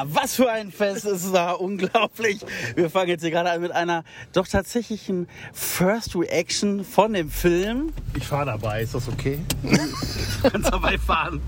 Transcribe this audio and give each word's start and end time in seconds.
Ja, 0.00 0.06
was 0.08 0.36
für 0.36 0.50
ein 0.50 0.72
Fest, 0.72 1.04
es 1.04 1.30
war 1.30 1.60
unglaublich. 1.60 2.40
Wir 2.74 2.88
fangen 2.88 3.10
jetzt 3.10 3.20
hier 3.20 3.30
gerade 3.30 3.50
an 3.50 3.60
mit 3.60 3.70
einer 3.70 4.04
doch 4.32 4.48
tatsächlichen 4.48 5.28
First 5.52 6.16
Reaction 6.16 6.84
von 6.84 7.12
dem 7.12 7.30
Film. 7.30 7.92
Ich 8.16 8.26
fahre 8.26 8.46
dabei, 8.46 8.82
ist 8.82 8.94
das 8.94 9.08
okay? 9.08 9.40
Kannst 10.42 10.72
dabei 10.72 10.96
fahren. 10.96 11.42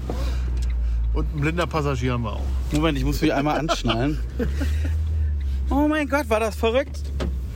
Und 1.15 1.34
ein 1.34 1.41
blinder 1.41 1.66
Passagier 1.66 2.12
haben 2.12 2.24
wir 2.24 2.33
auch. 2.33 2.45
Moment, 2.73 2.98
ich 2.98 3.05
muss 3.05 3.23
mich 3.23 3.33
einmal 3.33 3.59
anschnallen. 3.59 4.19
Oh 5.71 5.88
mein 5.88 6.07
Gott, 6.07 6.29
war 6.29 6.41
das 6.41 6.55
verrückt. 6.55 7.01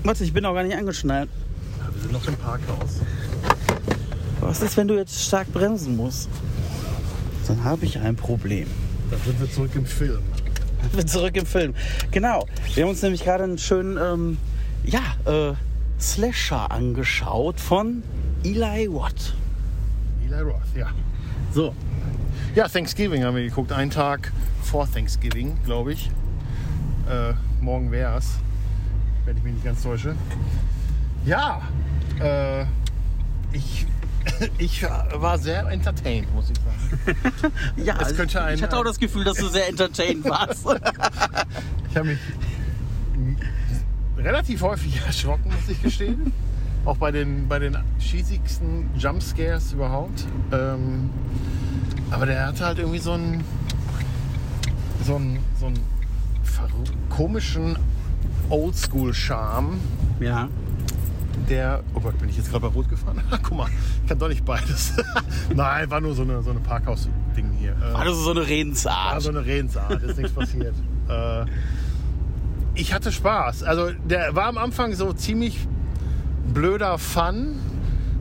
Warte, 0.03 0.25
ich 0.25 0.33
bin 0.33 0.45
noch 0.45 0.55
gar 0.55 0.63
nicht 0.63 0.77
angeschnallt. 0.77 1.29
Ja, 1.79 1.93
wir 1.93 2.01
sind 2.01 2.13
noch 2.13 2.27
im 2.27 2.37
Parkhaus. 2.37 3.01
Was 4.41 4.63
ist, 4.63 4.79
wenn 4.79 4.89
du 4.89 4.95
jetzt 4.95 5.23
stark 5.23 5.53
bremsen 5.53 5.97
musst? 5.97 6.31
Dann 7.49 7.65
habe 7.65 7.85
ich 7.85 7.99
ein 7.99 8.17
Problem. 8.17 8.67
Dann 9.11 9.21
sind 9.21 9.39
wir 9.39 9.51
zurück 9.51 9.73
im 9.75 9.85
Film. 9.85 10.23
Ich 10.85 10.89
bin 10.97 11.07
zurück 11.07 11.37
im 11.37 11.47
Film. 11.47 11.75
Genau. 12.11 12.47
Wir 12.75 12.85
haben 12.85 12.91
uns 12.91 13.03
nämlich 13.03 13.25
gerade 13.25 13.45
einen 13.45 13.59
schönen 13.59 13.97
ähm, 13.97 14.39
ja, 14.85 15.01
äh, 15.25 15.55
Slasher 16.01 16.71
angeschaut 16.71 17.61
von 17.61 18.03
Eli 18.45 18.89
Watt. 18.93 19.35
Eli 20.27 20.41
Roth, 20.41 20.77
ja. 20.77 20.89
So, 21.53 21.75
Ja, 22.55 22.69
Thanksgiving 22.69 23.25
haben 23.25 23.37
wir 23.37 23.45
geguckt. 23.45 23.73
Einen 23.73 23.91
Tag 23.91 24.33
vor 24.63 24.91
Thanksgiving, 24.91 25.57
glaube 25.65 25.93
ich. 25.93 26.11
Äh, 27.09 27.33
morgen 27.61 27.91
wäre 27.91 28.19
es, 28.19 28.35
wenn 29.25 29.37
ich 29.37 29.43
mich 29.43 29.55
nicht 29.55 29.65
ganz 29.65 29.83
täusche. 29.83 30.15
Ja, 31.25 31.63
äh, 32.21 32.65
ich, 34.59 34.83
war 34.83 35.39
sehr 35.39 35.67
entertained, 35.69 36.33
muss 36.35 36.51
ich 36.51 36.57
sagen. 36.59 37.53
ja, 37.77 37.97
Es 38.01 38.15
könnte 38.17 38.43
ein- 38.43 38.55
ich 38.57 38.63
hatte 38.63 38.77
auch 38.77 38.85
das 38.85 38.99
Gefühl, 38.99 39.25
dass 39.25 39.39
du 39.39 39.49
sehr 39.49 39.69
entertained 39.69 40.25
warst. 40.29 40.67
Ich 41.91 41.97
habe 41.97 42.09
mich 42.09 42.19
relativ 44.19 44.63
häufig 44.63 45.01
erschrocken, 45.05 45.45
muss 45.51 45.69
ich 45.69 45.83
gestehen. 45.83 46.33
Auch 46.85 46.97
bei 46.99 47.11
den, 47.11 47.49
bei 47.49 47.59
den 47.59 47.77
schießigsten 47.99 48.91
Jumpscares 48.99 49.73
überhaupt. 49.73 50.25
Ähm, 50.53 51.11
aber 52.11 52.27
der 52.27 52.47
hatte 52.47 52.65
halt 52.65 52.79
irgendwie 52.79 52.99
so 53.01 53.13
einen, 53.13 53.43
so 55.05 55.17
einen, 55.17 55.39
so 55.59 55.67
einen 55.67 55.81
komischen 57.11 57.77
Oldschool-Charme, 58.51 59.79
ja. 60.21 60.49
Der. 61.49 61.83
Oh 61.95 62.01
Gott, 62.01 62.19
bin 62.19 62.29
ich 62.29 62.37
jetzt 62.37 62.51
gerade 62.51 62.67
bei 62.69 62.73
Rot 62.75 62.89
gefahren? 62.89 63.21
Guck 63.43 63.57
mal, 63.57 63.69
ich 64.03 64.09
kann 64.09 64.19
doch 64.19 64.29
nicht 64.29 64.45
beides. 64.45 64.93
Nein, 65.55 65.91
war 65.91 66.01
nur 66.01 66.15
so 66.15 66.23
eine, 66.23 66.43
so 66.43 66.51
eine 66.51 66.61
Parkhaus-Ding 66.61 67.53
hier. 67.59 67.73
Äh, 67.73 67.93
War 67.95 68.05
das 68.05 68.17
so 68.17 68.31
eine 68.31 68.41
war 68.41 68.49
Redensart? 68.49 69.23
so 69.23 69.29
eine 69.31 69.45
Redensart, 69.45 70.03
ist 70.03 70.17
nichts 70.19 70.33
passiert. 70.33 70.75
Äh, 71.09 71.45
ich 72.75 72.93
hatte 72.93 73.13
Spaß. 73.13 73.63
Also 73.63 73.93
der 74.05 74.35
war 74.35 74.47
am 74.47 74.59
Anfang 74.59 74.93
so 74.95 75.13
ziemlich 75.13 75.69
blöder 76.53 76.99
Fun. 76.99 77.61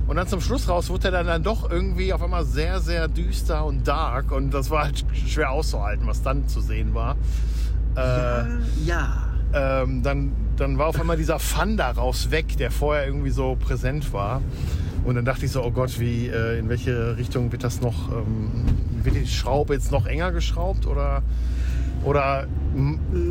Und 0.07 0.17
dann 0.17 0.27
zum 0.27 0.39
Schluss 0.39 0.69
raus 0.69 0.91
wurde 0.91 1.07
er 1.07 1.11
dann, 1.11 1.25
dann 1.25 1.41
doch 1.41 1.67
irgendwie 1.67 2.13
auf 2.13 2.21
einmal 2.21 2.45
sehr, 2.45 2.79
sehr 2.79 3.07
düster 3.07 3.65
und 3.65 3.87
dark. 3.87 4.31
Und 4.31 4.51
das 4.53 4.69
war 4.69 4.83
halt 4.83 5.03
schwer 5.27 5.49
auszuhalten, 5.49 6.05
was 6.05 6.21
dann 6.21 6.47
zu 6.47 6.61
sehen 6.61 6.93
war. 6.93 7.15
Äh, 7.95 8.45
ja. 8.85 9.24
Ähm, 9.55 10.03
dann, 10.03 10.33
dann 10.57 10.77
war 10.77 10.87
auf 10.87 10.99
einmal 10.99 11.17
dieser 11.17 11.39
Fun 11.39 11.77
daraus 11.77 12.29
weg, 12.29 12.57
der 12.57 12.71
vorher 12.71 13.07
irgendwie 13.07 13.31
so 13.31 13.55
präsent 13.55 14.11
war. 14.13 14.41
Und 15.05 15.15
dann 15.15 15.25
dachte 15.25 15.45
ich 15.45 15.51
so, 15.51 15.63
oh 15.63 15.71
Gott, 15.71 15.99
wie, 15.99 16.27
äh, 16.27 16.59
in 16.59 16.67
welche 16.67 17.15
Richtung 17.17 17.51
wird 17.51 17.63
das 17.63 17.79
noch, 17.79 18.11
ähm, 18.11 18.65
wird 19.03 19.15
die 19.15 19.27
Schraube 19.27 19.73
jetzt 19.73 19.91
noch 19.91 20.07
enger 20.07 20.31
geschraubt 20.31 20.87
oder, 20.87 21.21
oder 22.03 22.47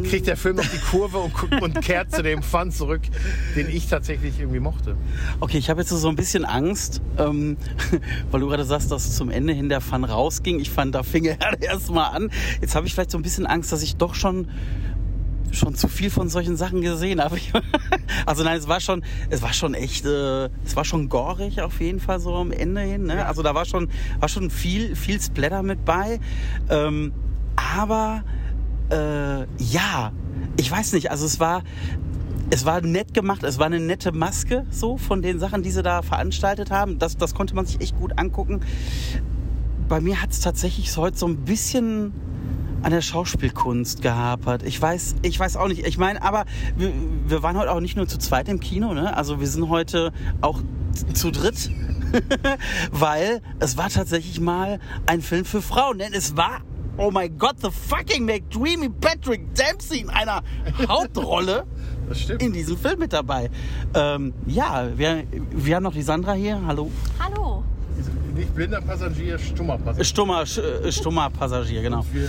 kriegt 0.08 0.26
der 0.26 0.36
Film 0.36 0.56
noch 0.56 0.66
die 0.66 0.78
Kurve 0.78 1.18
und, 1.18 1.62
und 1.62 1.80
kehrt 1.82 2.12
zu 2.12 2.22
dem 2.22 2.42
Fun 2.42 2.70
zurück, 2.70 3.02
den 3.56 3.68
ich 3.68 3.88
tatsächlich 3.88 4.38
irgendwie 4.38 4.60
mochte? 4.60 4.96
Okay, 5.40 5.58
ich 5.58 5.68
habe 5.68 5.80
jetzt 5.80 5.90
so 5.90 6.08
ein 6.08 6.16
bisschen 6.16 6.44
Angst, 6.44 7.02
ähm, 7.18 7.56
weil 8.30 8.40
du 8.40 8.48
gerade 8.48 8.64
sagst, 8.64 8.90
dass 8.90 9.16
zum 9.16 9.30
Ende 9.30 9.52
hin 9.52 9.68
der 9.68 9.80
Fun 9.80 10.04
rausging. 10.04 10.60
Ich 10.60 10.70
fand, 10.70 10.94
da 10.94 11.02
fing 11.02 11.24
er 11.24 11.38
erst 11.60 11.90
mal 11.90 12.06
an. 12.06 12.30
Jetzt 12.60 12.74
habe 12.74 12.86
ich 12.86 12.94
vielleicht 12.94 13.10
so 13.10 13.18
ein 13.18 13.22
bisschen 13.22 13.46
Angst, 13.46 13.72
dass 13.72 13.82
ich 13.82 13.96
doch 13.96 14.14
schon 14.14 14.48
schon 15.54 15.74
zu 15.74 15.88
viel 15.88 16.10
von 16.10 16.28
solchen 16.28 16.56
Sachen 16.56 16.80
gesehen 16.80 17.20
Also 18.26 18.44
nein, 18.44 18.58
es 18.58 18.68
war 18.68 18.80
schon, 18.80 19.04
es 19.30 19.42
war 19.42 19.52
schon 19.52 19.74
echt, 19.74 20.04
äh, 20.04 20.46
es 20.64 20.76
war 20.76 20.84
schon 20.84 21.08
gorig 21.08 21.60
auf 21.60 21.80
jeden 21.80 22.00
Fall 22.00 22.20
so 22.20 22.34
am 22.34 22.52
Ende 22.52 22.80
hin. 22.80 23.04
Ne? 23.04 23.24
Also 23.26 23.42
da 23.42 23.54
war 23.54 23.64
schon, 23.64 23.88
war 24.20 24.28
schon 24.28 24.50
viel, 24.50 24.96
viel 24.96 25.20
Splatter 25.20 25.62
mit 25.62 25.84
bei. 25.84 26.20
Ähm, 26.68 27.12
aber 27.56 28.24
äh, 28.90 29.46
ja, 29.58 30.12
ich 30.56 30.70
weiß 30.70 30.92
nicht. 30.92 31.10
Also 31.10 31.26
es 31.26 31.40
war, 31.40 31.62
es 32.50 32.64
war 32.64 32.80
nett 32.80 33.14
gemacht, 33.14 33.42
es 33.42 33.58
war 33.58 33.66
eine 33.66 33.80
nette 33.80 34.12
Maske 34.12 34.66
so 34.70 34.96
von 34.96 35.22
den 35.22 35.38
Sachen, 35.38 35.62
die 35.62 35.70
sie 35.70 35.82
da 35.82 36.02
veranstaltet 36.02 36.70
haben. 36.70 36.98
Das, 36.98 37.16
das 37.16 37.34
konnte 37.34 37.54
man 37.54 37.66
sich 37.66 37.80
echt 37.80 37.96
gut 37.96 38.18
angucken. 38.18 38.60
Bei 39.88 40.00
mir 40.00 40.22
hat 40.22 40.30
es 40.30 40.40
tatsächlich 40.40 40.96
heute 40.96 41.18
so 41.18 41.26
ein 41.26 41.36
bisschen 41.38 42.12
an 42.84 42.90
der 42.90 43.00
Schauspielkunst 43.00 44.02
gehapert. 44.02 44.62
Ich 44.62 44.80
weiß, 44.80 45.16
ich 45.22 45.40
weiß 45.40 45.56
auch 45.56 45.68
nicht. 45.68 45.86
Ich 45.86 45.96
meine, 45.96 46.20
aber 46.22 46.44
wir, 46.76 46.92
wir 47.26 47.42
waren 47.42 47.56
heute 47.56 47.72
auch 47.72 47.80
nicht 47.80 47.96
nur 47.96 48.06
zu 48.06 48.18
zweit 48.18 48.46
im 48.48 48.60
Kino, 48.60 48.92
ne? 48.92 49.16
Also 49.16 49.40
wir 49.40 49.46
sind 49.48 49.70
heute 49.70 50.12
auch 50.42 50.60
zu 51.14 51.30
dritt. 51.30 51.70
Weil 52.92 53.40
es 53.58 53.78
war 53.78 53.88
tatsächlich 53.88 54.38
mal 54.38 54.78
ein 55.06 55.22
Film 55.22 55.46
für 55.46 55.62
Frauen. 55.62 55.98
Denn 55.98 56.12
es 56.12 56.36
war, 56.36 56.60
oh 56.98 57.10
mein 57.10 57.38
Gott, 57.38 57.56
the 57.62 57.70
fucking 57.70 58.26
McDreamy 58.26 58.90
Patrick 58.90 59.54
Dempsey 59.54 60.00
in 60.00 60.10
einer 60.10 60.42
Hauptrolle 60.88 61.64
Das 62.06 62.20
stimmt. 62.20 62.42
in 62.42 62.52
diesem 62.52 62.76
Film 62.76 62.98
mit 62.98 63.14
dabei. 63.14 63.50
Ähm, 63.94 64.34
ja, 64.46 64.88
wir, 64.94 65.24
wir 65.50 65.76
haben 65.76 65.84
noch 65.84 65.94
die 65.94 66.02
Sandra 66.02 66.34
hier. 66.34 66.60
Hallo. 66.66 66.90
Hallo. 67.18 67.64
Nicht 68.34 68.54
blinder 68.54 68.80
Passagier, 68.82 69.38
stummer 69.38 69.78
Passagier. 69.78 70.04
Stummer, 70.04 70.42
äh, 70.42 70.92
stummer 70.92 71.30
Passagier, 71.30 71.82
genau. 71.82 72.04
Wir, 72.12 72.28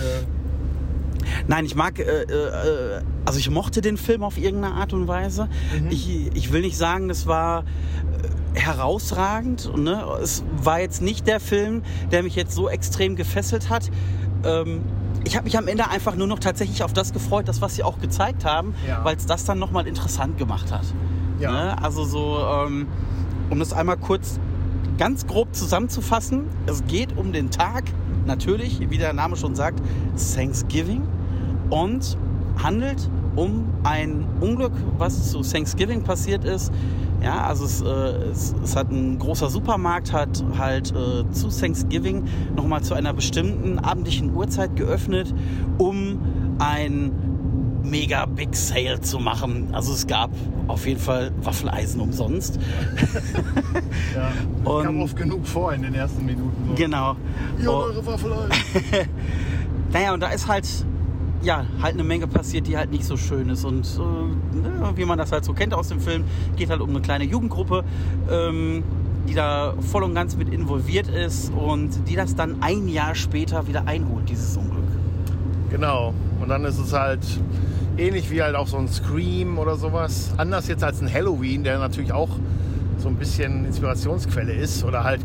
Nein, 1.48 1.64
ich 1.64 1.74
mag, 1.74 1.98
äh, 1.98 2.02
äh, 2.22 3.02
also 3.24 3.38
ich 3.38 3.50
mochte 3.50 3.80
den 3.80 3.96
Film 3.96 4.22
auf 4.22 4.38
irgendeine 4.38 4.74
Art 4.74 4.92
und 4.92 5.08
Weise. 5.08 5.48
Ich, 5.90 6.30
ich 6.34 6.52
will 6.52 6.60
nicht 6.62 6.76
sagen, 6.76 7.08
das 7.08 7.26
war 7.26 7.64
äh, 8.54 8.58
herausragend. 8.60 9.76
Ne? 9.76 10.04
Es 10.22 10.44
war 10.62 10.80
jetzt 10.80 11.02
nicht 11.02 11.26
der 11.26 11.40
Film, 11.40 11.82
der 12.10 12.22
mich 12.22 12.34
jetzt 12.36 12.54
so 12.54 12.68
extrem 12.68 13.16
gefesselt 13.16 13.68
hat. 13.70 13.90
Ähm, 14.44 14.82
ich 15.24 15.36
habe 15.36 15.44
mich 15.44 15.58
am 15.58 15.66
Ende 15.66 15.88
einfach 15.90 16.14
nur 16.14 16.26
noch 16.28 16.38
tatsächlich 16.38 16.82
auf 16.84 16.92
das 16.92 17.12
gefreut, 17.12 17.48
das 17.48 17.60
was 17.60 17.74
sie 17.74 17.82
auch 17.82 17.98
gezeigt 17.98 18.44
haben, 18.44 18.74
Ja. 18.86 19.04
weil 19.04 19.16
es 19.16 19.26
das 19.26 19.44
dann 19.44 19.58
nochmal 19.58 19.86
interessant 19.88 20.38
gemacht 20.38 20.70
hat. 20.72 20.84
Ja. 21.40 21.50
Ne? 21.50 21.82
Also 21.82 22.04
so, 22.04 22.38
ähm, 22.38 22.86
um 23.50 23.58
das 23.58 23.72
einmal 23.72 23.96
kurz 23.96 24.38
ganz 24.98 25.26
grob 25.26 25.54
zusammenzufassen, 25.54 26.44
es 26.66 26.84
geht 26.86 27.16
um 27.16 27.32
den 27.32 27.50
Tag, 27.50 27.84
natürlich, 28.24 28.88
wie 28.88 28.98
der 28.98 29.12
Name 29.12 29.36
schon 29.36 29.54
sagt, 29.54 29.80
Thanksgiving 30.34 31.02
und 31.70 32.16
handelt 32.62 33.08
um 33.36 33.64
ein 33.82 34.24
Unglück, 34.40 34.72
was 34.98 35.30
zu 35.30 35.42
Thanksgiving 35.42 36.02
passiert 36.02 36.44
ist. 36.44 36.72
Ja, 37.22 37.42
also 37.44 37.64
es, 37.64 37.80
äh, 37.82 37.86
es, 38.30 38.54
es 38.62 38.76
hat 38.76 38.90
ein 38.90 39.18
großer 39.18 39.48
Supermarkt 39.50 40.12
hat 40.12 40.44
halt 40.58 40.92
äh, 40.94 41.28
zu 41.32 41.48
Thanksgiving 41.48 42.24
nochmal 42.54 42.82
zu 42.82 42.94
einer 42.94 43.12
bestimmten 43.12 43.78
abendlichen 43.78 44.34
Uhrzeit 44.34 44.76
geöffnet, 44.76 45.34
um 45.78 46.18
ein 46.58 47.10
mega 47.82 48.26
Big 48.26 48.54
Sale 48.56 49.00
zu 49.00 49.18
machen. 49.18 49.68
Also 49.72 49.92
es 49.92 50.06
gab 50.06 50.30
auf 50.66 50.86
jeden 50.86 51.00
Fall 51.00 51.30
Waffeleisen 51.42 52.00
umsonst. 52.00 52.58
ja, 54.14 54.32
Und- 54.70 54.84
kam 54.84 55.00
oft 55.02 55.16
genug 55.16 55.46
vor 55.46 55.72
in 55.72 55.82
den 55.82 55.94
ersten 55.94 56.24
Minuten. 56.24 56.68
So. 56.68 56.74
Genau. 56.74 57.16
Ja, 57.62 57.68
Oh, 57.70 57.72
eure 57.84 58.04
Waffeleien. 58.06 58.50
naja, 59.92 60.14
und 60.14 60.20
da 60.20 60.28
ist 60.28 60.48
halt 60.48 60.66
ja, 61.42 61.64
halt 61.80 61.94
eine 61.94 62.04
Menge 62.04 62.26
passiert, 62.26 62.66
die 62.66 62.76
halt 62.76 62.90
nicht 62.90 63.04
so 63.04 63.16
schön 63.16 63.48
ist. 63.48 63.64
Und 63.64 63.86
äh, 63.98 64.56
ne, 64.56 64.92
wie 64.96 65.04
man 65.04 65.18
das 65.18 65.32
halt 65.32 65.44
so 65.44 65.52
kennt 65.52 65.74
aus 65.74 65.88
dem 65.88 66.00
Film, 66.00 66.24
geht 66.56 66.70
halt 66.70 66.80
um 66.80 66.90
eine 66.90 67.00
kleine 67.00 67.24
Jugendgruppe, 67.24 67.84
ähm, 68.30 68.82
die 69.28 69.34
da 69.34 69.74
voll 69.80 70.02
und 70.04 70.14
ganz 70.14 70.36
mit 70.36 70.48
involviert 70.48 71.08
ist 71.08 71.52
und 71.52 72.08
die 72.08 72.16
das 72.16 72.34
dann 72.34 72.62
ein 72.62 72.88
Jahr 72.88 73.14
später 73.14 73.66
wieder 73.66 73.86
einholt, 73.86 74.28
dieses 74.28 74.56
Unglück. 74.56 74.84
Genau. 75.70 76.14
Und 76.40 76.48
dann 76.48 76.64
ist 76.64 76.78
es 76.78 76.92
halt 76.92 77.20
ähnlich 77.98 78.30
wie 78.30 78.42
halt 78.42 78.54
auch 78.54 78.66
so 78.68 78.76
ein 78.76 78.88
Scream 78.88 79.58
oder 79.58 79.76
sowas. 79.76 80.32
Anders 80.36 80.68
jetzt 80.68 80.84
als 80.84 81.00
ein 81.00 81.12
Halloween, 81.12 81.64
der 81.64 81.78
natürlich 81.78 82.12
auch 82.12 82.30
so 82.98 83.08
ein 83.08 83.16
bisschen 83.16 83.64
Inspirationsquelle 83.64 84.52
ist. 84.52 84.84
Oder 84.84 85.04
halt. 85.04 85.20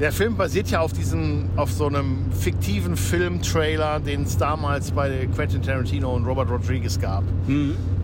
Der 0.00 0.12
Film 0.12 0.34
basiert 0.34 0.70
ja 0.70 0.80
auf 0.80 0.94
diesem, 0.94 1.50
auf 1.56 1.70
so 1.70 1.86
einem 1.86 2.32
fiktiven 2.32 2.96
Film-Trailer, 2.96 4.00
den 4.00 4.22
es 4.22 4.38
damals 4.38 4.92
bei 4.92 5.28
Quentin 5.34 5.60
Tarantino 5.60 6.14
und 6.14 6.24
Robert 6.24 6.50
Rodriguez 6.50 6.98
gab. 6.98 7.22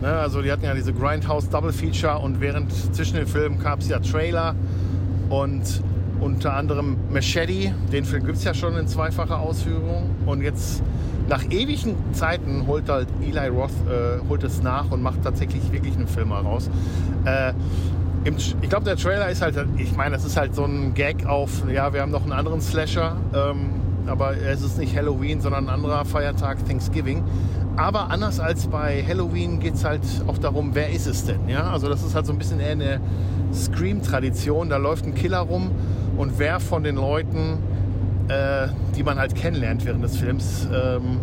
Ne, 0.02 0.12
also 0.12 0.42
die 0.42 0.52
hatten 0.52 0.64
ja 0.64 0.74
diese 0.74 0.92
Grindhouse 0.92 1.48
Double 1.48 1.72
Feature 1.72 2.18
und 2.18 2.38
während 2.42 2.70
zwischen 2.94 3.16
den 3.16 3.26
Filmen 3.26 3.58
gab 3.58 3.80
es 3.80 3.88
ja 3.88 3.98
Trailer 3.98 4.54
und 5.30 5.82
unter 6.20 6.54
anderem 6.54 6.98
Machete. 7.10 7.72
Den 7.90 8.04
Film 8.04 8.26
gibt 8.26 8.36
es 8.36 8.44
ja 8.44 8.52
schon 8.52 8.76
in 8.76 8.86
zweifacher 8.86 9.38
Ausführung. 9.38 10.10
Und 10.26 10.42
jetzt 10.42 10.82
nach 11.28 11.44
ewigen 11.50 11.96
Zeiten 12.12 12.66
holt 12.66 12.90
halt 12.90 13.08
Eli 13.22 13.48
Roth 13.48 13.70
äh, 13.88 14.20
holt 14.28 14.44
es 14.44 14.62
nach 14.62 14.90
und 14.90 15.02
macht 15.02 15.22
tatsächlich 15.22 15.72
wirklich 15.72 15.94
einen 15.96 16.08
Film 16.08 16.28
heraus. 16.28 16.68
Äh, 17.24 17.52
im, 18.26 18.36
ich 18.38 18.68
glaube, 18.68 18.84
der 18.84 18.96
Trailer 18.96 19.28
ist 19.30 19.40
halt, 19.40 19.56
ich 19.76 19.96
meine, 19.96 20.16
es 20.16 20.24
ist 20.24 20.36
halt 20.36 20.54
so 20.54 20.64
ein 20.64 20.94
Gag 20.94 21.26
auf, 21.26 21.62
ja, 21.72 21.92
wir 21.92 22.02
haben 22.02 22.10
noch 22.10 22.24
einen 22.24 22.32
anderen 22.32 22.60
Slasher, 22.60 23.16
ähm, 23.32 23.70
aber 24.06 24.36
es 24.36 24.62
ist 24.62 24.78
nicht 24.78 24.96
Halloween, 24.96 25.40
sondern 25.40 25.68
ein 25.68 25.74
anderer 25.74 26.04
Feiertag, 26.04 26.58
Thanksgiving. 26.66 27.22
Aber 27.76 28.10
anders 28.10 28.40
als 28.40 28.66
bei 28.66 29.04
Halloween 29.06 29.60
geht 29.60 29.74
es 29.74 29.84
halt 29.84 30.02
auch 30.26 30.38
darum, 30.38 30.70
wer 30.74 30.90
ist 30.90 31.06
es 31.06 31.24
denn? 31.24 31.48
Ja? 31.48 31.70
Also 31.70 31.88
das 31.88 32.02
ist 32.02 32.14
halt 32.14 32.26
so 32.26 32.32
ein 32.32 32.38
bisschen 32.38 32.58
eher 32.58 32.72
eine 32.72 33.00
Scream-Tradition. 33.52 34.70
Da 34.70 34.76
läuft 34.78 35.06
ein 35.06 35.14
Killer 35.14 35.40
rum 35.40 35.70
und 36.16 36.38
wer 36.38 36.58
von 36.58 36.82
den 36.82 36.96
Leuten, 36.96 37.58
äh, 38.28 38.68
die 38.96 39.04
man 39.04 39.18
halt 39.18 39.36
kennenlernt 39.36 39.84
während 39.84 40.02
des 40.02 40.16
Films, 40.16 40.66
ähm, 40.72 41.18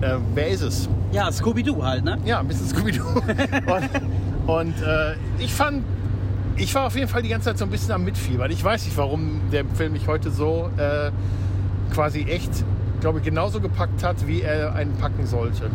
äh, 0.00 0.16
wer 0.34 0.48
ist 0.48 0.62
es? 0.62 0.88
Ja, 1.10 1.32
Scooby-Doo 1.32 1.82
halt, 1.82 2.04
ne? 2.04 2.18
Ja, 2.24 2.38
ein 2.38 2.46
bisschen 2.46 2.68
Scooby-Doo. 2.68 3.02
und 4.48 4.80
äh, 4.80 5.14
ich 5.38 5.52
fand, 5.52 5.84
ich 6.56 6.74
war 6.74 6.86
auf 6.86 6.96
jeden 6.96 7.06
Fall 7.08 7.20
die 7.20 7.28
ganze 7.28 7.50
Zeit 7.50 7.58
so 7.58 7.66
ein 7.66 7.70
bisschen 7.70 7.92
am 7.92 8.02
Mitfiebern. 8.02 8.50
Ich 8.50 8.64
weiß 8.64 8.86
nicht, 8.86 8.96
warum 8.96 9.42
der 9.52 9.66
Film 9.66 9.92
mich 9.92 10.08
heute 10.08 10.30
so 10.30 10.70
äh, 10.78 11.10
quasi 11.92 12.22
echt, 12.22 12.64
glaube 13.02 13.18
ich, 13.18 13.26
genauso 13.26 13.60
gepackt 13.60 14.02
hat, 14.02 14.26
wie 14.26 14.40
er 14.40 14.72
einen 14.72 14.96
packen 14.96 15.26
sollte. 15.26 15.68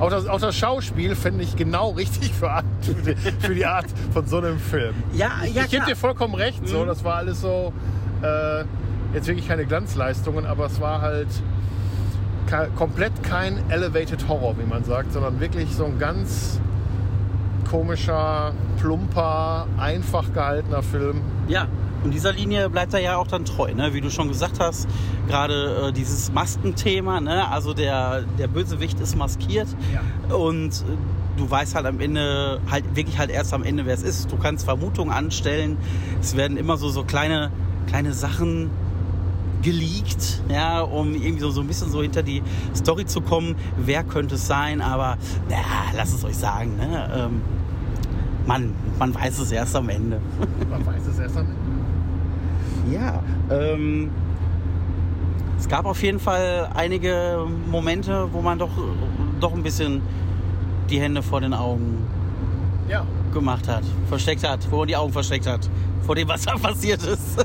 Auch 0.00 0.10
das, 0.10 0.26
auch 0.26 0.40
das 0.40 0.56
Schauspiel 0.56 1.14
finde 1.14 1.44
ich 1.44 1.54
genau 1.54 1.90
richtig 1.96 2.32
für, 2.34 2.64
für, 2.80 2.94
die, 2.94 3.14
für, 3.14 3.54
die, 3.54 3.64
Art 3.64 3.86
von 4.12 4.26
so 4.26 4.38
einem 4.38 4.58
Film. 4.58 4.96
Ja, 5.12 5.30
ja, 5.44 5.62
Ich 5.62 5.70
gebe 5.70 5.86
dir 5.86 5.96
vollkommen 5.96 6.34
recht. 6.34 6.62
Mhm. 6.62 6.66
So, 6.66 6.84
das 6.84 7.04
war 7.04 7.14
alles 7.14 7.40
so, 7.40 7.72
äh, 8.22 8.64
jetzt 9.14 9.28
wirklich 9.28 9.46
keine 9.46 9.66
Glanzleistungen, 9.66 10.46
aber 10.46 10.66
es 10.66 10.80
war 10.80 11.00
halt 11.00 11.28
komplett 12.74 13.22
kein 13.22 13.58
Elevated 13.70 14.26
Horror, 14.26 14.58
wie 14.58 14.68
man 14.68 14.82
sagt, 14.82 15.12
sondern 15.12 15.38
wirklich 15.38 15.72
so 15.76 15.84
ein 15.84 16.00
ganz 16.00 16.60
komischer, 17.70 18.52
plumper, 18.80 19.66
einfach 19.78 20.32
gehaltener 20.32 20.82
Film. 20.82 21.20
Ja, 21.48 21.66
und 22.04 22.12
dieser 22.12 22.32
Linie 22.32 22.70
bleibt 22.70 22.94
er 22.94 23.00
ja 23.00 23.16
auch 23.16 23.26
dann 23.26 23.44
treu, 23.44 23.74
ne? 23.74 23.92
wie 23.92 24.00
du 24.00 24.10
schon 24.10 24.28
gesagt 24.28 24.60
hast. 24.60 24.86
Gerade 25.26 25.88
äh, 25.88 25.92
dieses 25.92 26.32
Maskenthema, 26.32 27.20
ne? 27.20 27.48
also 27.48 27.74
der, 27.74 28.22
der 28.38 28.46
Bösewicht 28.46 29.00
ist 29.00 29.16
maskiert 29.16 29.68
ja. 29.92 30.34
und 30.34 30.68
äh, 30.68 31.36
du 31.36 31.50
weißt 31.50 31.74
halt 31.74 31.86
am 31.86 32.00
Ende, 32.00 32.60
halt 32.70 32.84
wirklich 32.94 33.18
halt 33.18 33.30
erst 33.30 33.52
am 33.52 33.62
Ende, 33.64 33.86
wer 33.86 33.94
es 33.94 34.02
ist. 34.02 34.30
Du 34.30 34.36
kannst 34.36 34.64
Vermutungen 34.64 35.12
anstellen. 35.12 35.78
Es 36.20 36.36
werden 36.36 36.56
immer 36.56 36.76
so, 36.76 36.88
so 36.88 37.02
kleine, 37.02 37.50
kleine 37.88 38.12
Sachen 38.12 38.70
geleakt, 39.62 40.42
ja, 40.48 40.80
um 40.80 41.14
irgendwie 41.14 41.40
so, 41.40 41.50
so 41.50 41.60
ein 41.60 41.66
bisschen 41.66 41.90
so 41.90 42.02
hinter 42.02 42.22
die 42.22 42.42
Story 42.74 43.06
zu 43.06 43.20
kommen. 43.20 43.56
Wer 43.76 44.04
könnte 44.04 44.36
es 44.36 44.46
sein? 44.46 44.80
Aber 44.80 45.18
ja, 45.48 45.58
lass 45.96 46.12
es 46.12 46.24
euch 46.24 46.36
sagen. 46.36 46.76
Ne? 46.76 47.10
Ähm, 47.14 47.40
man, 48.46 48.74
man 48.98 49.14
weiß 49.14 49.38
es 49.40 49.52
erst 49.52 49.74
am 49.74 49.88
Ende. 49.88 50.20
Man 50.70 50.86
weiß 50.86 51.06
es 51.08 51.18
erst 51.18 51.36
am 51.36 51.46
Ende. 51.46 52.96
Ja, 52.96 53.22
ähm, 53.50 54.10
es 55.58 55.66
gab 55.68 55.86
auf 55.86 56.02
jeden 56.02 56.20
Fall 56.20 56.70
einige 56.74 57.44
Momente, 57.68 58.28
wo 58.32 58.40
man 58.40 58.58
doch, 58.58 58.70
doch 59.40 59.52
ein 59.52 59.62
bisschen 59.62 60.02
die 60.88 61.00
Hände 61.00 61.22
vor 61.22 61.40
den 61.40 61.54
Augen 61.54 62.06
ja. 62.88 63.04
gemacht 63.32 63.68
hat, 63.68 63.84
versteckt 64.08 64.46
hat, 64.46 64.70
wo 64.70 64.78
man 64.78 64.88
die 64.88 64.96
Augen 64.96 65.12
versteckt 65.12 65.46
hat 65.46 65.68
vor 66.06 66.14
dem, 66.14 66.28
was 66.28 66.42
da 66.42 66.54
passiert 66.62 67.02
ist. 67.02 67.44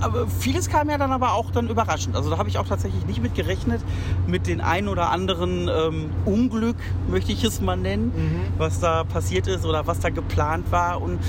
aber 0.00 0.26
vieles 0.26 0.68
kam 0.68 0.90
ja 0.90 0.98
dann 0.98 1.12
aber 1.12 1.32
auch 1.32 1.50
dann 1.50 1.68
überraschend. 1.68 2.16
Also 2.16 2.28
da 2.28 2.38
habe 2.38 2.48
ich 2.48 2.58
auch 2.58 2.66
tatsächlich 2.66 3.06
nicht 3.06 3.22
mit 3.22 3.34
gerechnet, 3.34 3.80
mit 4.26 4.46
den 4.46 4.60
ein 4.60 4.88
oder 4.88 5.10
anderen 5.10 5.68
ähm, 5.68 6.10
Unglück, 6.24 6.76
möchte 7.08 7.32
ich 7.32 7.44
es 7.44 7.60
mal 7.60 7.76
nennen, 7.76 8.06
mhm. 8.06 8.40
was 8.58 8.80
da 8.80 9.04
passiert 9.04 9.46
ist 9.46 9.64
oder 9.64 9.86
was 9.86 10.00
da 10.00 10.10
geplant 10.10 10.70
war. 10.70 11.00
Und 11.00 11.20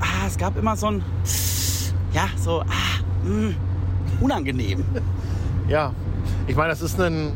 ah, 0.00 0.26
es 0.26 0.38
gab 0.38 0.56
immer 0.56 0.76
so 0.76 0.86
ein, 0.86 1.04
ja, 2.12 2.28
so, 2.36 2.62
ah, 2.62 3.24
mh, 3.24 3.30
hm, 3.30 3.54
unangenehm. 4.20 4.84
Ja, 5.68 5.92
ich 6.46 6.56
meine, 6.56 6.70
das 6.70 6.80
ist 6.80 7.00
ein 7.00 7.32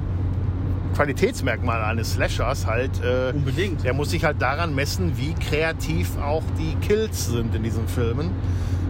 Qualitätsmerkmal 0.95 1.83
eines 1.83 2.15
Slashers 2.15 2.67
halt. 2.67 2.91
Äh, 3.03 3.33
Unbedingt. 3.35 3.85
Der 3.85 3.95
muss 3.95 4.11
sich 4.11 4.25
halt 4.25 4.41
daran 4.41 4.75
messen, 4.75 5.17
wie 5.17 5.35
kreativ 5.35 6.19
auch 6.19 6.43
die 6.59 6.75
Kills 6.87 7.27
sind 7.27 7.55
in 7.55 7.63
diesen 7.63 7.89
Filmen. 7.89 8.31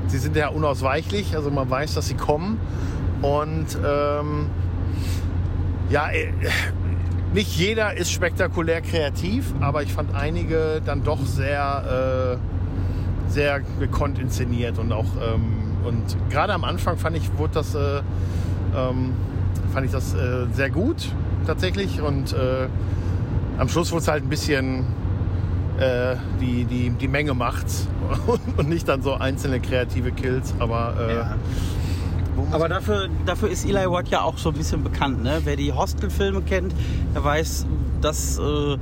Sie 0.06 0.19
sind 0.19 0.37
ja 0.37 0.49
unausweichlich, 0.49 1.37
also 1.37 1.50
man 1.50 1.70
weiß, 1.70 1.94
dass 1.94 2.08
sie 2.08 2.14
kommen. 2.14 2.58
Und 3.23 3.79
ähm, 3.85 4.47
ja, 5.91 6.11
äh, 6.11 6.32
nicht 7.32 7.56
jeder 7.56 7.97
ist 7.97 8.11
spektakulär 8.11 8.81
kreativ, 8.81 9.52
aber 9.61 9.82
ich 9.82 9.93
fand 9.93 10.14
einige 10.14 10.82
dann 10.85 11.05
doch 11.05 11.25
sehr, 11.25 12.38
äh, 12.38 13.31
sehr 13.31 13.61
gekonnt 13.79 14.19
inszeniert 14.19 14.79
und 14.79 14.93
auch 14.93 15.06
ähm, 15.23 15.70
und 15.85 16.17
gerade 16.31 16.52
am 16.52 16.64
Anfang 16.64 16.97
fand 16.97 17.17
ich, 17.17 17.31
wurde 17.38 17.55
das, 17.55 17.75
äh, 17.75 18.02
ähm, 18.76 19.12
fand 19.73 19.87
ich 19.87 19.93
das 19.93 20.14
äh, 20.14 20.47
sehr 20.52 20.70
gut 20.70 21.12
tatsächlich 21.46 22.00
und 22.00 22.32
äh, 22.32 22.69
am 23.58 23.69
Schluss 23.69 23.92
wurde 23.92 24.02
es 24.02 24.08
halt 24.08 24.25
ein 24.25 24.28
bisschen 24.28 24.84
äh, 25.78 26.16
die, 26.40 26.64
die, 26.64 26.90
die 26.90 27.08
Menge 27.08 27.34
macht's 27.34 27.88
und 28.56 28.69
nicht 28.69 28.88
dann 28.88 29.02
so 29.02 29.14
einzelne 29.14 29.60
kreative 29.60 30.12
Kills, 30.12 30.54
aber 30.58 30.94
äh, 30.98 31.14
ja. 31.14 31.37
Aber 32.52 32.69
dafür, 32.69 33.08
dafür 33.26 33.50
ist 33.50 33.64
Eli 33.64 33.90
Watt 33.90 34.08
ja 34.08 34.22
auch 34.22 34.38
so 34.38 34.50
ein 34.50 34.54
bisschen 34.54 34.82
bekannt. 34.82 35.22
Ne? 35.22 35.40
Wer 35.44 35.56
die 35.56 35.72
Hostel-Filme 35.72 36.42
kennt, 36.42 36.75
der 37.14 37.22
weiß, 37.22 37.66
dass, 38.00 38.38
äh, 38.38 38.78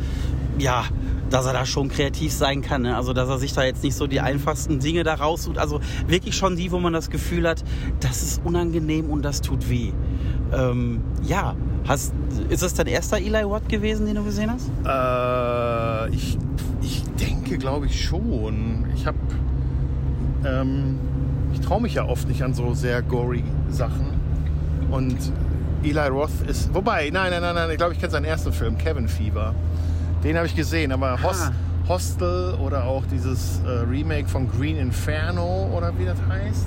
ja, 0.58 0.84
dass 1.30 1.46
er 1.46 1.52
da 1.52 1.66
schon 1.66 1.88
kreativ 1.88 2.32
sein 2.32 2.62
kann. 2.62 2.82
Ne? 2.82 2.96
Also, 2.96 3.12
dass 3.12 3.28
er 3.28 3.38
sich 3.38 3.52
da 3.52 3.64
jetzt 3.64 3.82
nicht 3.82 3.96
so 3.96 4.06
die 4.06 4.20
einfachsten 4.20 4.78
Dinge 4.78 5.02
da 5.02 5.14
raussucht. 5.14 5.58
Also 5.58 5.80
wirklich 6.06 6.36
schon 6.36 6.56
die, 6.56 6.70
wo 6.70 6.78
man 6.78 6.92
das 6.92 7.10
Gefühl 7.10 7.48
hat, 7.48 7.64
das 8.00 8.22
ist 8.22 8.42
unangenehm 8.44 9.10
und 9.10 9.22
das 9.22 9.40
tut 9.40 9.68
weh. 9.68 9.92
Ähm, 10.52 11.02
ja, 11.22 11.54
hast, 11.88 12.12
ist 12.48 12.62
das 12.62 12.74
dein 12.74 12.86
erster 12.86 13.16
Eli 13.16 13.48
Watt 13.48 13.68
gewesen, 13.68 14.06
den 14.06 14.16
du 14.16 14.24
gesehen 14.24 14.50
hast? 14.50 14.70
Äh, 14.86 16.14
ich, 16.14 16.38
ich 16.82 17.04
denke, 17.20 17.58
glaube 17.58 17.86
ich 17.86 18.04
schon. 18.04 18.86
Ich 18.94 19.06
habe, 19.06 19.18
ähm, 20.44 20.98
ich 21.52 21.60
traue 21.60 21.80
mich 21.80 21.94
ja 21.94 22.04
oft 22.04 22.28
nicht 22.28 22.42
an 22.42 22.54
so 22.54 22.74
sehr 22.74 23.02
gory 23.02 23.42
Sachen. 23.70 24.06
Und 24.90 25.16
Eli 25.82 26.08
Roth 26.08 26.30
ist, 26.46 26.72
wobei, 26.74 27.10
nein, 27.10 27.30
nein, 27.30 27.40
nein, 27.40 27.54
nein, 27.54 27.70
ich 27.70 27.76
glaube, 27.76 27.92
ich 27.92 28.00
kenne 28.00 28.10
seinen 28.10 28.24
ersten 28.24 28.52
Film, 28.52 28.76
Kevin 28.78 29.08
Fever. 29.08 29.54
Den 30.24 30.36
habe 30.36 30.46
ich 30.46 30.56
gesehen, 30.56 30.92
aber 30.92 31.22
Host, 31.22 31.52
Hostel 31.88 32.54
oder 32.54 32.84
auch 32.84 33.04
dieses 33.10 33.60
äh, 33.64 33.70
Remake 33.88 34.28
von 34.28 34.50
Green 34.50 34.76
Inferno 34.76 35.70
oder 35.74 35.92
wie 35.98 36.04
das 36.04 36.18
heißt. 36.28 36.66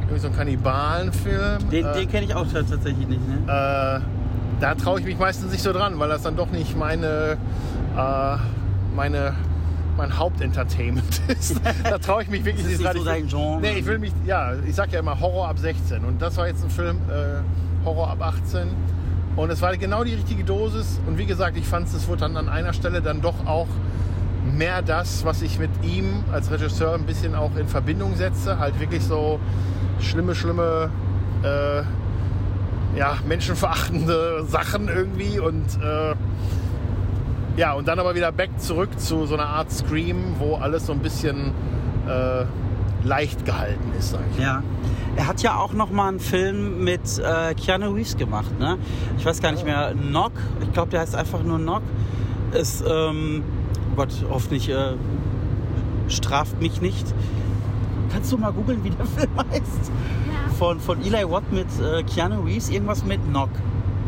Irgendwie 0.00 0.18
so 0.18 0.28
ein 0.28 0.36
Kannibalenfilm. 0.36 1.70
Den, 1.70 1.84
äh, 1.86 1.92
den 1.94 2.10
kenne 2.10 2.26
ich 2.26 2.34
auch 2.34 2.46
tatsächlich 2.52 3.06
nicht, 3.06 3.20
ne? 3.28 4.00
Äh, 4.02 4.21
da 4.62 4.76
traue 4.76 5.00
ich 5.00 5.06
mich 5.06 5.18
meistens 5.18 5.50
nicht 5.50 5.62
so 5.62 5.72
dran, 5.72 5.98
weil 5.98 6.08
das 6.08 6.22
dann 6.22 6.36
doch 6.36 6.50
nicht 6.50 6.76
meine, 6.78 7.36
äh, 7.96 8.36
meine 8.94 9.34
mein 9.94 10.18
Hauptentertainment 10.18 11.20
ist. 11.28 11.60
da 11.84 11.98
traue 11.98 12.22
ich 12.22 12.30
mich 12.30 12.44
wirklich 12.46 12.66
nicht 12.66 12.82
dran. 12.82 12.96
So 12.96 13.04
dein 13.04 13.26
Genre. 13.26 13.60
Nee, 13.60 13.78
ich 13.78 13.84
will 13.84 13.98
mich, 13.98 14.12
ja, 14.24 14.54
ich 14.66 14.74
sag 14.74 14.90
ja 14.90 15.00
immer 15.00 15.20
Horror 15.20 15.48
ab 15.48 15.58
16 15.58 16.02
und 16.04 16.22
das 16.22 16.38
war 16.38 16.46
jetzt 16.46 16.64
ein 16.64 16.70
Film 16.70 16.96
äh, 17.10 17.84
Horror 17.84 18.08
ab 18.08 18.22
18 18.22 18.68
und 19.36 19.50
es 19.50 19.60
war 19.60 19.76
genau 19.76 20.02
die 20.02 20.14
richtige 20.14 20.44
Dosis 20.44 20.98
und 21.06 21.18
wie 21.18 21.26
gesagt, 21.26 21.58
ich 21.58 21.66
fand 21.66 21.88
es 21.88 22.08
wurde 22.08 22.20
dann 22.20 22.38
an 22.38 22.48
einer 22.48 22.72
Stelle 22.72 23.02
dann 23.02 23.20
doch 23.20 23.46
auch 23.46 23.68
mehr 24.56 24.80
das, 24.80 25.24
was 25.26 25.42
ich 25.42 25.58
mit 25.58 25.70
ihm 25.82 26.24
als 26.32 26.50
Regisseur 26.50 26.94
ein 26.94 27.04
bisschen 27.04 27.34
auch 27.34 27.54
in 27.56 27.68
Verbindung 27.68 28.14
setze, 28.14 28.58
halt 28.58 28.80
wirklich 28.80 29.02
so 29.02 29.40
schlimme, 30.00 30.34
schlimme 30.34 30.88
äh, 31.42 31.82
ja, 32.96 33.18
menschenverachtende 33.26 34.44
Sachen 34.46 34.88
irgendwie 34.88 35.38
und 35.38 35.64
äh, 35.82 36.14
ja, 37.56 37.72
und 37.74 37.88
dann 37.88 37.98
aber 37.98 38.14
wieder 38.14 38.32
back 38.32 38.50
zurück 38.58 38.98
zu 38.98 39.26
so 39.26 39.34
einer 39.34 39.46
Art 39.46 39.70
Scream, 39.70 40.36
wo 40.38 40.56
alles 40.56 40.86
so 40.86 40.92
ein 40.92 41.00
bisschen 41.00 41.52
äh, 42.08 42.44
leicht 43.04 43.44
gehalten 43.44 43.92
ist, 43.98 44.10
sag 44.10 44.20
ich. 44.32 44.42
Ja. 44.42 44.62
Er 45.16 45.26
hat 45.26 45.42
ja 45.42 45.56
auch 45.56 45.74
noch 45.74 45.90
mal 45.90 46.08
einen 46.08 46.20
Film 46.20 46.82
mit 46.84 47.18
äh, 47.18 47.54
Keanu 47.54 47.90
Reeves 47.90 48.16
gemacht, 48.16 48.58
ne? 48.58 48.78
Ich 49.18 49.26
weiß 49.26 49.42
gar 49.42 49.52
nicht 49.52 49.64
mehr. 49.64 49.92
Knock, 49.92 50.32
ich 50.62 50.72
glaube, 50.72 50.90
der 50.90 51.00
heißt 51.00 51.14
einfach 51.14 51.42
nur 51.42 51.58
Knock. 51.58 51.82
Ist, 52.52 52.82
ähm, 52.88 53.42
oh 53.92 53.96
Gott, 53.96 54.12
hoffentlich 54.30 54.70
äh, 54.70 54.94
straft 56.08 56.58
mich 56.60 56.80
nicht. 56.80 57.06
Kannst 58.10 58.32
du 58.32 58.38
mal 58.38 58.52
googeln, 58.52 58.82
wie 58.84 58.90
der 58.90 59.06
Film 59.18 59.30
heißt? 59.50 59.92
Von, 60.52 60.80
von 60.80 61.02
Eli 61.02 61.28
Watt 61.28 61.50
mit 61.52 61.66
äh, 61.80 62.02
Keanu 62.02 62.42
Reeves, 62.42 62.70
irgendwas 62.70 63.04
mit 63.04 63.20
Knock. 63.28 63.50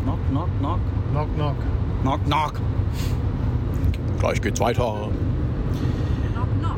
Knock, 0.03 0.19
Knock, 0.29 0.49
Knock. 0.59 0.79
Knock, 1.11 1.35
Knock. 1.35 1.55
Knock, 2.01 2.25
Knock. 2.25 2.61
Gleich 4.19 4.41
geht's 4.41 4.59
weiter. 4.59 5.09
Knock, 6.33 6.47
Knock. 6.59 6.77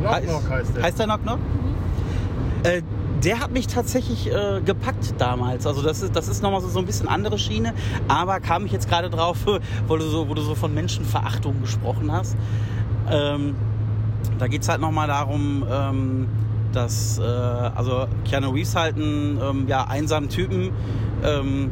Knock, 0.00 0.22
Knock 0.22 0.50
heißt 0.50 0.76
der. 0.76 0.82
Heißt 0.82 0.98
der 0.98 1.06
Knock, 1.06 1.22
Knock? 1.22 1.38
Mhm. 1.38 2.64
Äh, 2.64 2.82
der 3.22 3.40
hat 3.40 3.50
mich 3.50 3.66
tatsächlich 3.66 4.32
äh, 4.32 4.60
gepackt 4.64 5.14
damals. 5.18 5.66
Also 5.66 5.82
das 5.82 6.02
ist, 6.02 6.14
das 6.14 6.28
ist 6.28 6.42
nochmal 6.42 6.60
so, 6.60 6.68
so 6.68 6.78
ein 6.78 6.86
bisschen 6.86 7.08
andere 7.08 7.38
Schiene. 7.38 7.74
Aber 8.08 8.40
kam 8.40 8.66
ich 8.66 8.72
jetzt 8.72 8.88
gerade 8.88 9.10
drauf, 9.10 9.38
wo 9.88 9.96
du, 9.96 10.04
so, 10.04 10.28
wo 10.28 10.34
du 10.34 10.42
so 10.42 10.54
von 10.54 10.74
Menschenverachtung 10.74 11.60
gesprochen 11.60 12.12
hast. 12.12 12.36
Ähm, 13.10 13.54
da 14.38 14.48
geht 14.48 14.62
es 14.62 14.68
halt 14.68 14.80
nochmal 14.80 15.08
darum, 15.08 15.64
ähm, 15.70 16.28
dass 16.76 17.18
äh, 17.18 17.22
also 17.22 18.06
Keanu 18.28 18.50
Reeves 18.50 18.76
halt 18.76 18.96
einen 18.96 19.40
ähm, 19.42 19.64
ja, 19.68 19.84
einsamen 19.84 20.28
Typen 20.28 20.70
ähm, 21.24 21.70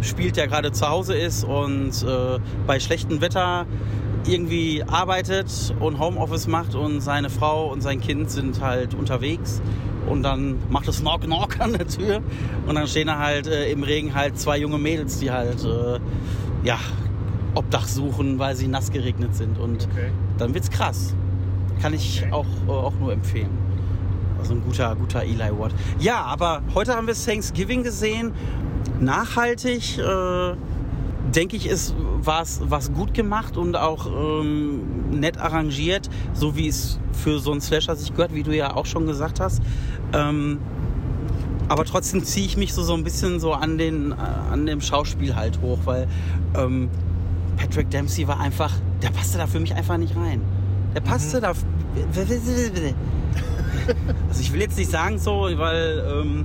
spielt, 0.00 0.36
der 0.36 0.46
gerade 0.48 0.70
zu 0.72 0.88
Hause 0.88 1.14
ist 1.16 1.44
und 1.44 1.90
äh, 2.02 2.38
bei 2.66 2.78
schlechtem 2.78 3.20
Wetter 3.20 3.66
irgendwie 4.26 4.82
arbeitet 4.86 5.74
und 5.80 5.98
Homeoffice 5.98 6.46
macht 6.46 6.74
und 6.74 7.00
seine 7.00 7.28
Frau 7.30 7.70
und 7.70 7.82
sein 7.82 8.00
Kind 8.00 8.30
sind 8.30 8.60
halt 8.62 8.94
unterwegs 8.94 9.60
und 10.08 10.22
dann 10.22 10.56
macht 10.70 10.88
es 10.88 11.00
Knock 11.00 11.22
Knock 11.22 11.60
an 11.60 11.72
der 11.74 11.86
Tür 11.86 12.20
und 12.66 12.74
dann 12.74 12.86
stehen 12.86 13.08
da 13.08 13.18
halt 13.18 13.46
äh, 13.46 13.70
im 13.70 13.82
Regen 13.82 14.14
halt 14.14 14.38
zwei 14.38 14.58
junge 14.58 14.78
Mädels, 14.78 15.18
die 15.18 15.30
halt 15.30 15.62
äh, 15.64 15.98
ja 16.66 16.78
Obdach 17.54 17.86
suchen, 17.86 18.38
weil 18.38 18.56
sie 18.56 18.66
nass 18.68 18.90
geregnet 18.90 19.34
sind 19.34 19.58
und 19.58 19.88
Okay. 19.92 20.10
dann 20.38 20.54
wird's 20.54 20.70
krass. 20.70 21.14
Kann 21.82 21.92
ich 21.92 22.22
Okay. 22.22 22.32
auch, 22.32 22.46
äh, 22.66 22.70
auch 22.70 22.94
nur 22.98 23.12
empfehlen. 23.12 23.50
Also 24.44 24.56
ein 24.56 24.62
guter, 24.62 24.94
guter 24.94 25.22
Eli 25.22 25.58
Watt. 25.58 25.72
Ja, 25.98 26.20
aber 26.20 26.60
heute 26.74 26.94
haben 26.94 27.06
wir 27.06 27.14
Thanksgiving 27.14 27.82
gesehen. 27.82 28.32
Nachhaltig, 29.00 29.96
äh, 29.96 30.54
denke 31.34 31.56
ich, 31.56 31.66
ist 31.66 31.94
was 32.20 32.60
was 32.68 32.92
gut 32.92 33.14
gemacht 33.14 33.56
und 33.56 33.74
auch 33.74 34.06
ähm, 34.06 35.18
nett 35.18 35.38
arrangiert, 35.38 36.10
so 36.34 36.56
wie 36.56 36.68
es 36.68 36.98
für 37.12 37.38
so 37.38 37.52
einen 37.52 37.62
Slasher 37.62 37.96
sich 37.96 38.12
gehört, 38.12 38.34
wie 38.34 38.42
du 38.42 38.54
ja 38.54 38.76
auch 38.76 38.84
schon 38.84 39.06
gesagt 39.06 39.40
hast. 39.40 39.62
Ähm, 40.12 40.58
aber 41.68 41.86
trotzdem 41.86 42.22
ziehe 42.22 42.44
ich 42.44 42.58
mich 42.58 42.74
so, 42.74 42.82
so 42.82 42.92
ein 42.92 43.02
bisschen 43.02 43.40
so 43.40 43.54
an, 43.54 43.78
den, 43.78 44.12
äh, 44.12 44.16
an 44.52 44.66
dem 44.66 44.82
Schauspiel 44.82 45.36
halt 45.36 45.62
hoch, 45.62 45.78
weil 45.86 46.06
ähm, 46.54 46.90
Patrick 47.56 47.88
Dempsey 47.88 48.28
war 48.28 48.40
einfach, 48.40 48.74
der 49.02 49.08
passte 49.08 49.38
da 49.38 49.46
für 49.46 49.58
mich 49.58 49.74
einfach 49.74 49.96
nicht 49.96 50.14
rein. 50.14 50.42
Der 50.94 51.00
passte 51.00 51.40
da. 51.40 51.52
Also 54.28 54.40
ich 54.40 54.52
will 54.52 54.60
jetzt 54.60 54.76
nicht 54.78 54.90
sagen 54.90 55.18
so, 55.18 55.48
weil 55.56 56.04
ähm, 56.22 56.44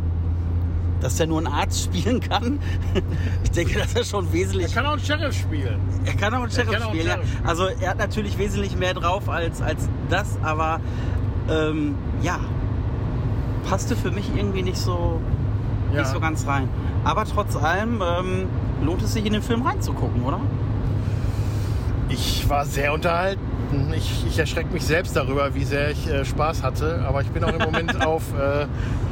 dass 1.01 1.15
der 1.15 1.27
nur 1.27 1.37
einen 1.37 1.47
Arzt 1.47 1.83
spielen 1.95 2.19
kann. 2.19 2.59
Ich 3.43 3.51
denke, 3.51 3.79
dass 3.79 3.93
er 3.95 4.03
schon 4.03 4.25
Er 4.27 4.33
wesentlich. 4.33 4.73
kann 4.73 4.85
auch 4.85 4.91
einen 4.93 5.01
Sheriff 5.01 5.33
spielen. 5.35 5.79
Er 6.05 6.13
kann 6.13 6.33
auch 6.33 6.41
einen 6.41 6.51
Sheriff 6.51 6.71
kann 6.73 6.83
auch 6.83 6.89
einen 6.91 6.99
spielen. 6.99 7.07
Ja. 7.07 7.13
Sheriff 7.15 7.29
spielen. 7.29 7.47
Also 7.47 7.67
er 7.81 7.89
hat 7.91 7.97
natürlich 7.97 8.37
wesentlich 8.37 8.75
mehr 8.77 8.93
drauf 8.93 9.29
als, 9.29 9.61
als 9.61 9.87
das, 10.09 10.37
aber 10.43 10.79
ähm, 11.49 11.95
ja, 12.21 12.39
passte 13.69 13.95
für 13.95 14.11
mich 14.11 14.29
irgendwie 14.35 14.61
nicht 14.61 14.77
so, 14.77 15.19
Ja. 15.93 15.99
nicht 16.01 16.11
so 16.11 16.19
ganz 16.19 16.45
rein. 16.47 16.67
Aber 17.05 17.23
trotz 17.25 17.55
allem 17.55 18.01
ähm, 18.05 18.45
lohnt 18.83 19.01
es 19.01 19.13
sich 19.13 19.25
in 19.25 19.33
den 19.33 19.41
Film 19.41 19.61
reinzugucken, 19.61 20.21
oder? 20.23 20.39
Ich 22.09 22.47
war 22.49 22.65
sehr 22.65 22.93
unterhalten. 22.93 23.41
Ich, 23.95 24.25
ich 24.27 24.39
erschrecke 24.39 24.73
mich 24.73 24.83
selbst 24.83 25.15
darüber, 25.15 25.53
wie 25.53 25.63
sehr 25.63 25.91
ich 25.91 26.07
äh, 26.07 26.25
Spaß 26.25 26.63
hatte. 26.63 27.03
Aber 27.07 27.21
ich 27.21 27.27
bin 27.29 27.43
auch 27.43 27.53
im 27.53 27.59
Moment 27.61 28.05
auf, 28.05 28.23
äh, 28.33 28.65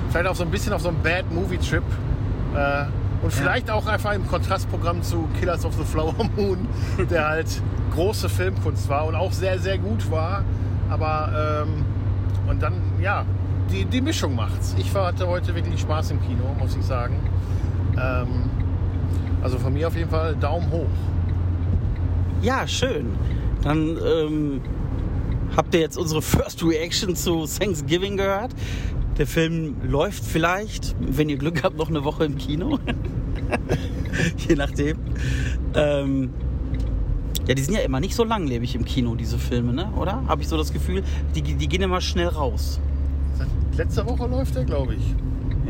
vielleicht 0.09 0.27
auch 0.27 0.35
so 0.35 0.43
ein 0.43 0.51
bisschen 0.51 0.73
auf 0.73 0.81
so 0.81 0.89
einem 0.89 1.01
Bad 1.01 1.31
Movie 1.31 1.57
Trip. 1.57 1.83
Äh, 2.55 2.85
und 3.21 3.33
vielleicht 3.33 3.69
auch 3.71 3.87
einfach 3.87 4.13
im 4.13 4.27
Kontrastprogramm 4.27 5.01
zu 5.01 5.27
Killers 5.39 5.65
of 5.65 5.73
the 5.75 5.83
Flower 5.83 6.13
Moon, 6.35 6.67
der 7.09 7.27
halt 7.27 7.61
große 7.93 8.29
Filmkunst 8.29 8.87
war 8.89 9.05
und 9.05 9.15
auch 9.15 9.31
sehr, 9.31 9.59
sehr 9.59 9.77
gut 9.77 10.09
war. 10.11 10.43
Aber, 10.89 11.65
ähm, 11.65 11.85
und 12.47 12.61
dann, 12.61 12.73
ja, 13.01 13.25
die, 13.71 13.85
die 13.85 14.01
Mischung 14.01 14.35
macht's. 14.35 14.75
Ich 14.77 14.93
hatte 14.95 15.27
heute 15.27 15.53
wirklich 15.55 15.81
Spaß 15.81 16.11
im 16.11 16.21
Kino, 16.21 16.55
muss 16.59 16.75
ich 16.75 16.85
sagen. 16.85 17.19
Ähm, 17.99 18.49
also 19.41 19.57
von 19.59 19.73
mir 19.73 19.87
auf 19.87 19.95
jeden 19.95 20.09
Fall 20.09 20.35
Daumen 20.35 20.71
hoch. 20.71 20.87
Ja, 22.41 22.67
schön. 22.67 23.17
Dann 23.63 23.97
ähm, 24.05 24.61
habt 25.55 25.73
ihr 25.73 25.81
jetzt 25.81 25.97
unsere 25.97 26.21
First 26.21 26.63
Reaction 26.63 27.15
zu 27.15 27.45
Thanksgiving 27.45 28.17
gehört. 28.17 28.51
Der 29.17 29.25
Film 29.27 29.75
läuft 29.87 30.23
vielleicht, 30.23 30.95
wenn 30.99 31.27
ihr 31.29 31.37
Glück 31.37 31.63
habt, 31.63 31.77
noch 31.77 31.89
eine 31.89 32.03
Woche 32.03 32.25
im 32.25 32.37
Kino. 32.37 32.79
Je 34.47 34.55
nachdem. 34.55 34.97
Ähm, 35.73 36.29
ja, 37.47 37.55
die 37.55 37.61
sind 37.61 37.73
ja 37.73 37.79
immer 37.81 37.99
nicht 37.99 38.13
so 38.15 38.23
langlebig 38.23 38.75
im 38.75 38.85
Kino, 38.85 39.15
diese 39.15 39.39
Filme, 39.39 39.73
ne? 39.73 39.89
oder? 39.97 40.23
Habe 40.27 40.41
ich 40.41 40.47
so 40.47 40.57
das 40.57 40.71
Gefühl, 40.73 41.03
die, 41.33 41.41
die 41.41 41.67
gehen 41.67 41.81
immer 41.81 42.01
schnell 42.01 42.27
raus. 42.27 42.79
Seit 43.37 43.47
letzter 43.77 44.05
Woche 44.07 44.27
läuft 44.27 44.55
der, 44.55 44.65
glaube 44.65 44.95
ich. 44.95 45.15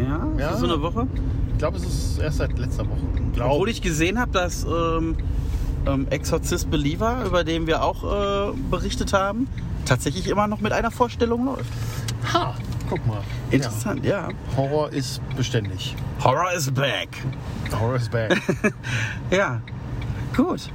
Ja, 0.01 0.27
ist 0.34 0.39
Ja. 0.39 0.58
so 0.58 0.65
eine 0.65 0.82
Woche? 0.82 1.08
Ich 1.51 1.58
glaube, 1.60 1.77
es 1.77 1.86
ist 1.86 2.20
erst 2.20 2.38
seit 2.38 2.58
letzter 2.58 2.86
Woche. 2.88 2.98
Obwohl 3.13 3.32
Glaube 3.34 3.70
ich 3.70 3.82
gesehen 3.82 4.20
habe, 4.20 4.32
dass 4.32 4.63
ähm, 4.65 5.15
ähm, 5.88 6.08
Exorcist 6.10 6.70
Believer, 6.70 7.24
über 7.25 7.44
den 7.44 7.67
wir 7.67 7.84
auch 7.84 8.03
äh, 8.03 8.53
berichtet 8.70 9.13
haben, 9.13 9.48
tatsächlich 9.86 10.27
immer 10.27 10.48
noch 10.48 10.60
mit 10.62 10.72
einer 10.74 10.91
Vorstellung 10.91 11.46
läuft. 11.46 11.72
Ha, 12.34 12.56
guck 12.89 13.06
mal. 13.08 13.22
Interessant, 13.51 14.03
ja. 14.06 14.29
Ja. 14.29 14.58
Horror 14.58 14.91
ist 14.91 15.22
beständig. 15.36 15.96
Horror 16.24 16.51
is 16.53 16.70
back. 16.72 17.10
Horror 17.79 17.96
is 17.96 18.10
back. 18.10 18.38
Ja, 19.32 19.62
gut. 20.36 20.70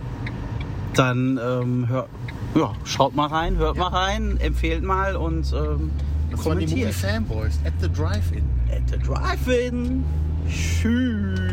Dann 0.95 1.38
ähm, 1.42 1.88
hör, 1.88 2.07
ja, 2.54 2.73
schaut 2.85 3.14
mal 3.14 3.26
rein, 3.28 3.57
hört 3.57 3.76
mal 3.76 3.88
rein, 3.88 4.38
empfehlt 4.40 4.83
mal 4.83 5.16
und 5.16 5.52
ähm, 5.52 5.90
Das 6.31 6.45
waren 6.45 6.59
die 6.59 6.66
Movie 6.66 6.83
kommentiert. 6.83 6.95
Fanboys 6.95 7.59
at 7.64 7.73
the 7.81 7.88
Drive-In. 7.88 8.45
At 8.71 8.90
the 8.90 8.99
Drive-In. 8.99 10.04
Tschüss. 10.49 11.51